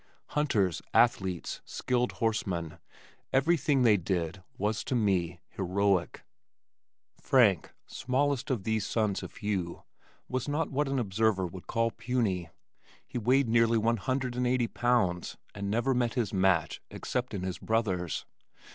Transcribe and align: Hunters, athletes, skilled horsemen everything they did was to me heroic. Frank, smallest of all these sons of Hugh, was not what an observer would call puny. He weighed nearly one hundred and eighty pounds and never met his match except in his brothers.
Hunters, 0.29 0.81
athletes, 0.95 1.61
skilled 1.63 2.13
horsemen 2.13 2.79
everything 3.31 3.83
they 3.83 3.97
did 3.97 4.41
was 4.57 4.83
to 4.85 4.95
me 4.95 5.41
heroic. 5.49 6.23
Frank, 7.19 7.71
smallest 7.85 8.49
of 8.49 8.61
all 8.61 8.63
these 8.63 8.83
sons 8.83 9.21
of 9.21 9.35
Hugh, 9.35 9.83
was 10.27 10.47
not 10.47 10.71
what 10.71 10.87
an 10.87 10.97
observer 10.97 11.45
would 11.45 11.67
call 11.67 11.91
puny. 11.91 12.49
He 13.05 13.19
weighed 13.19 13.47
nearly 13.47 13.77
one 13.77 13.97
hundred 13.97 14.35
and 14.35 14.47
eighty 14.47 14.65
pounds 14.67 15.37
and 15.53 15.69
never 15.69 15.93
met 15.93 16.15
his 16.15 16.33
match 16.33 16.81
except 16.89 17.35
in 17.35 17.43
his 17.43 17.59
brothers. 17.59 18.25